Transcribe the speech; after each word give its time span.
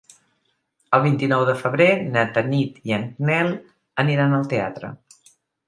El 0.97 1.03
vint-i-nou 1.03 1.43
de 1.49 1.55
febrer 1.59 1.87
na 2.17 2.25
Tanit 2.39 2.81
i 2.89 2.97
en 2.99 3.07
Nel 3.29 3.55
aniran 4.07 4.37
al 4.41 4.51
teatre. 4.57 4.95